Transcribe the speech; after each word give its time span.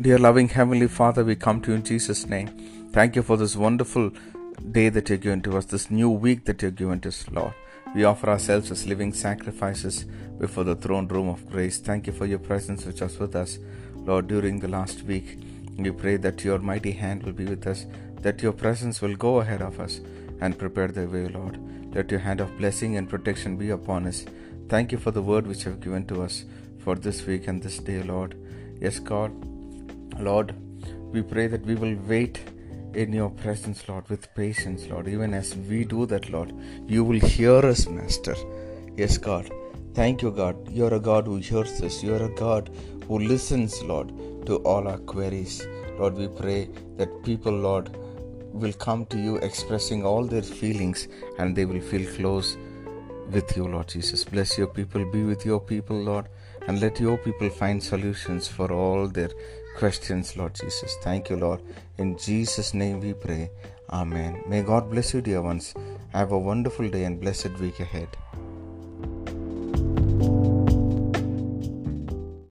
Dear 0.00 0.18
loving 0.18 0.48
Heavenly 0.48 0.88
Father, 0.88 1.24
we 1.24 1.36
come 1.36 1.60
to 1.60 1.70
you 1.70 1.76
in 1.76 1.84
Jesus' 1.84 2.26
name. 2.26 2.48
Thank 2.90 3.14
you 3.14 3.22
for 3.22 3.36
this 3.36 3.54
wonderful 3.54 4.10
day 4.72 4.88
that 4.88 5.08
you're 5.08 5.18
given 5.18 5.40
to 5.42 5.56
us, 5.56 5.66
this 5.66 5.88
new 5.88 6.10
week 6.10 6.46
that 6.46 6.62
you're 6.62 6.72
given 6.72 6.98
to 7.02 7.10
us, 7.10 7.24
Lord. 7.30 7.54
We 7.94 8.02
offer 8.02 8.28
ourselves 8.28 8.72
as 8.72 8.88
living 8.88 9.12
sacrifices 9.12 10.04
before 10.40 10.64
the 10.64 10.74
throne 10.74 11.06
room 11.06 11.28
of 11.28 11.48
grace. 11.48 11.78
Thank 11.78 12.08
you 12.08 12.12
for 12.12 12.26
your 12.26 12.40
presence 12.40 12.84
which 12.84 13.02
was 13.02 13.20
with 13.20 13.36
us, 13.36 13.60
Lord, 13.94 14.26
during 14.26 14.58
the 14.58 14.66
last 14.66 15.04
week. 15.04 15.38
We 15.78 15.92
pray 15.92 16.16
that 16.16 16.42
your 16.42 16.58
mighty 16.58 16.90
hand 16.90 17.22
will 17.22 17.32
be 17.32 17.46
with 17.46 17.64
us, 17.64 17.86
that 18.22 18.42
your 18.42 18.52
presence 18.52 19.00
will 19.00 19.14
go 19.14 19.38
ahead 19.38 19.62
of 19.62 19.78
us 19.78 20.00
and 20.40 20.58
prepare 20.58 20.88
the 20.88 21.06
way, 21.06 21.28
Lord. 21.28 21.56
Let 21.94 22.10
your 22.10 22.18
hand 22.18 22.40
of 22.40 22.58
blessing 22.58 22.96
and 22.96 23.08
protection 23.08 23.56
be 23.56 23.70
upon 23.70 24.08
us. 24.08 24.24
Thank 24.68 24.90
you 24.90 24.98
for 24.98 25.12
the 25.12 25.22
word 25.22 25.46
which 25.46 25.64
you 25.64 25.70
have 25.70 25.80
given 25.80 26.04
to 26.08 26.24
us 26.24 26.46
for 26.80 26.96
this 26.96 27.24
week 27.26 27.46
and 27.46 27.62
this 27.62 27.78
day, 27.78 28.02
Lord. 28.02 28.34
Yes, 28.80 28.98
God, 28.98 29.32
Lord, 30.18 30.54
we 31.12 31.22
pray 31.22 31.46
that 31.46 31.64
we 31.66 31.74
will 31.74 31.96
wait 32.06 32.40
in 32.94 33.12
your 33.12 33.30
presence, 33.30 33.88
Lord, 33.88 34.08
with 34.08 34.32
patience, 34.34 34.86
Lord. 34.88 35.08
Even 35.08 35.34
as 35.34 35.54
we 35.56 35.84
do 35.84 36.06
that, 36.06 36.30
Lord, 36.30 36.52
you 36.86 37.04
will 37.04 37.20
hear 37.20 37.64
us, 37.66 37.86
Master. 37.86 38.36
Yes, 38.96 39.18
God. 39.18 39.50
Thank 39.94 40.22
you, 40.22 40.30
God. 40.30 40.56
You're 40.70 40.94
a 40.94 41.00
God 41.00 41.26
who 41.26 41.36
hears 41.36 41.80
us. 41.82 42.02
You're 42.02 42.24
a 42.24 42.34
God 42.34 42.70
who 43.06 43.18
listens, 43.18 43.82
Lord, 43.82 44.12
to 44.46 44.56
all 44.58 44.88
our 44.88 44.98
queries. 44.98 45.66
Lord, 45.98 46.14
we 46.14 46.28
pray 46.28 46.68
that 46.96 47.22
people, 47.24 47.52
Lord, 47.52 47.96
will 48.52 48.72
come 48.72 49.06
to 49.06 49.18
you 49.18 49.36
expressing 49.36 50.04
all 50.04 50.24
their 50.24 50.42
feelings 50.42 51.08
and 51.38 51.56
they 51.56 51.64
will 51.64 51.80
feel 51.80 52.08
close 52.14 52.56
with 53.30 53.56
you, 53.56 53.66
Lord 53.66 53.88
Jesus. 53.88 54.24
Bless 54.24 54.56
your 54.58 54.68
people, 54.68 55.04
be 55.10 55.24
with 55.24 55.44
your 55.44 55.60
people, 55.60 55.96
Lord, 55.96 56.28
and 56.66 56.80
let 56.80 57.00
your 57.00 57.18
people 57.18 57.50
find 57.50 57.82
solutions 57.82 58.46
for 58.46 58.72
all 58.72 59.08
their 59.08 59.30
questions, 59.74 60.36
Lord 60.36 60.54
Jesus. 60.54 60.96
Thank 61.02 61.30
you, 61.30 61.36
Lord. 61.36 61.60
In 61.98 62.16
Jesus' 62.18 62.74
name 62.74 63.00
we 63.00 63.12
pray. 63.12 63.50
Amen. 63.90 64.42
May 64.48 64.62
God 64.62 64.90
bless 64.90 65.14
you, 65.14 65.20
dear 65.20 65.42
ones. 65.42 65.74
Have 66.12 66.32
a 66.32 66.38
wonderful 66.38 66.88
day 66.88 67.04
and 67.04 67.20
blessed 67.20 67.58
week 67.60 67.80
ahead. 67.80 68.08